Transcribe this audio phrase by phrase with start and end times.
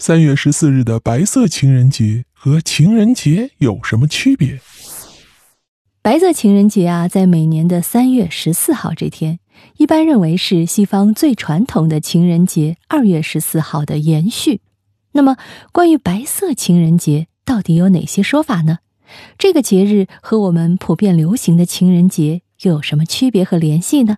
[0.00, 4.58] 三月十四日的白色情人节和情人节有什么区别？
[6.00, 9.40] 白色情人节啊，在每年的三月十四号这天，
[9.76, 14.62] 一般认为是西方最传统的情人节二月十四号的延续。
[15.12, 15.36] 那么，
[15.70, 18.78] 关于白色情人节到底有哪些说法呢？
[19.36, 24.16] 这个节日和我们普遍流行的情人节又有什么区别和联系呢？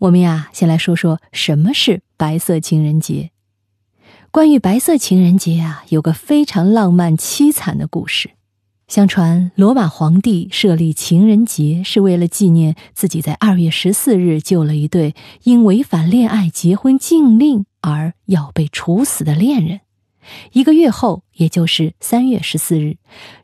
[0.00, 3.30] 我们呀，先来说说什么是白色情人节。
[4.30, 8.30] 关于白色情人节啊，有个非常浪漫凄惨的故事。
[8.86, 15.14] 相传，罗马皇帝设立情人节是为了纪念自己在二月十四日救了一对
[15.44, 19.80] 因违反恋爱结婚禁令而要被处死的恋人。
[20.52, 22.98] 一个月后，也就是三月十四日，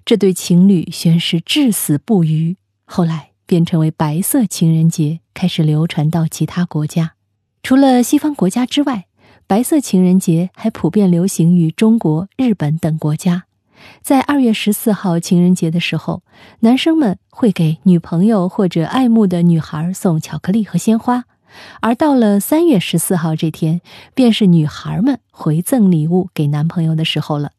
[0.05, 2.57] 这对情侣宣誓至死不渝。
[2.85, 7.15] 后来便成为白色情人节，开始流传到其他国家。
[7.62, 9.07] 除了西方国家之外，
[9.47, 13.45] 白色情人节还普遍流行于中国、日本等国家。
[14.01, 16.23] 在二月十四号情人节的时候，
[16.60, 21.24] 男生们会给女朋友或者爱慕的女孩送巧克力和鲜花，
[21.80, 23.83] 而到了三月十四号这天，
[24.15, 27.51] 便是女孩们回赠礼物给男朋友的时候了。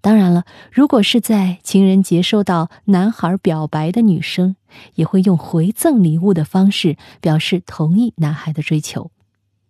[0.00, 4.54] 当然了，如果是在情人节收到男孩表白的女生，
[4.94, 9.10] 也会用回赠礼物的方式表示同意男孩的追求。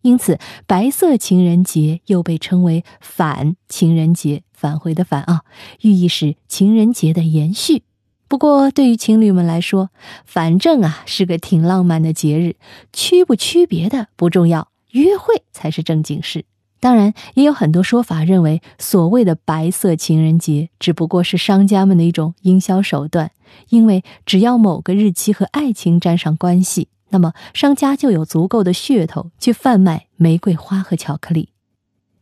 [0.02, 5.42] 因此，白色情人节又被称为反情人节，返回的返啊，
[5.80, 7.84] 寓意是情人节的延续。
[8.28, 9.90] 不过，对于情侣们来说，
[10.24, 12.56] 反正啊是个挺浪漫的节日，
[12.92, 16.46] 区不区别的不重要，约会才是正经事。
[16.80, 23.30] 当然，也有很多说法认为，所谓的白色情人节只不过是商家们的一种营销手段，
[23.68, 26.88] 因为只要某个日期和爱情沾上关系。
[27.12, 31.50] 那么，商家就有足够的噱头去贩卖玫瑰花和巧克力。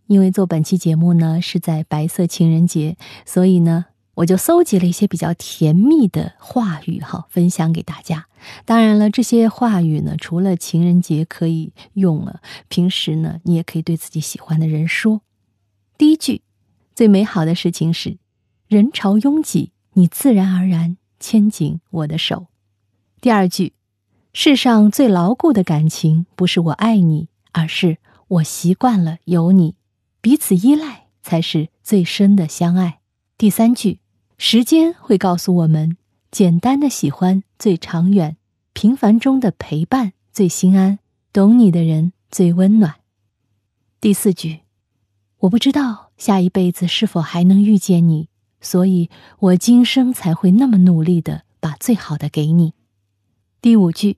[0.09, 8.27] 因为做本期节目呢是在白色情人节，所以呢我就搜集了一些比较甜蜜的话语哈，分享给大家。
[8.65, 15.23] 当然了，这些话语呢，除了情人节可以用了，平时呢你也可以对自己喜欢的人说。
[15.97, 16.43] 第一句，
[16.97, 18.19] 最美好的事情是，
[18.67, 22.49] 人潮拥挤，你自然而然牵紧我的手。
[23.21, 23.75] 第二句。
[24.33, 27.99] 世上最牢固的感情，不是我爱你，而是
[28.29, 29.75] 我习惯了有你，
[30.21, 33.01] 彼此依赖才是最深的相爱。
[33.37, 33.99] 第三句，
[34.39, 35.97] 时间会告诉我们，
[36.31, 38.37] 简单的喜欢最长远，
[38.73, 41.01] 平凡中的陪伴最心安，
[41.33, 42.95] 懂你的人最温暖。
[44.01, 44.61] 第四句，
[45.41, 48.29] 我不知道下一辈子是否还能遇见你，
[48.61, 52.75] 所以我今生才会那么努力的把最好的给你。
[53.63, 54.17] 第五句，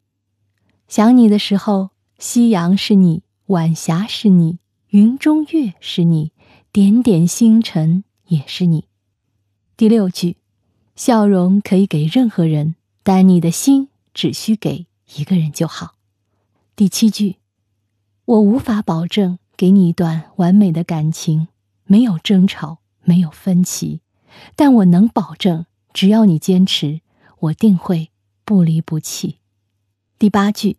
[0.86, 4.60] 想你的时候，夕阳是你，晚霞是你，
[4.90, 6.30] 云中月是你，
[6.70, 8.84] 点点星辰也是你。
[9.76, 10.36] 第六句，
[10.94, 14.86] 笑容可以给任何人，但你的心只需给
[15.16, 15.96] 一个人就好。
[16.76, 17.38] 第七句，
[18.24, 21.48] 我无法保证给你一段完美的感情，
[21.82, 24.02] 没有争吵，没有分歧，
[24.54, 27.00] 但我能保证，只要你坚持，
[27.40, 28.11] 我定会。
[28.44, 29.38] 不离不弃。
[30.18, 30.78] 第八句，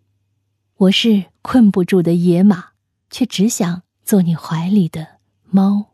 [0.75, 2.72] 我是困不住的野马，
[3.09, 5.19] 却只想做你怀里的
[5.50, 5.94] 猫。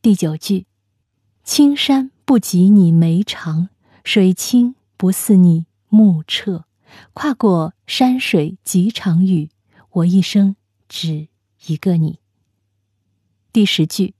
[0.00, 0.66] 第九句，
[1.44, 3.68] 青山不及你眉长，
[4.04, 6.64] 水清不似你目澈。
[7.12, 9.50] 跨过山水几场雨，
[9.90, 10.56] 我一生
[10.88, 11.28] 只
[11.66, 12.18] 一个你。
[13.52, 14.14] 第十句，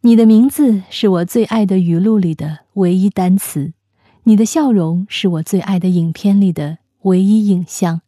[0.00, 3.72] 你的名字是我最爱的语录里的唯一单词。
[4.30, 8.00] 你的笑容是我最爱的影片里的唯一影像，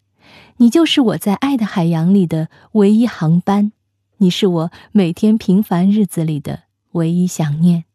[0.59, 3.73] 你就是我在爱的海洋里的唯一航班，
[4.19, 6.63] 你是我每天平凡日子里的
[6.93, 7.87] 唯一想念。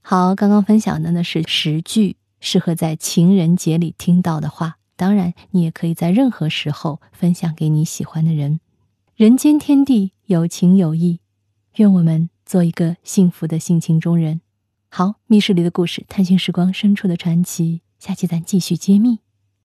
[0.00, 8.60] 好，刚刚分享的呢是十句适合在情人节里听到的话，当然你也可以在任何时候分享给你喜欢的人。
[9.14, 11.20] 人间天地，有情有义，
[11.74, 14.40] 愿我们做一个幸福的性情中人。
[14.88, 19.25] 好，密室里的故事，探寻时光深处的传奇，下期咱继续揭秘。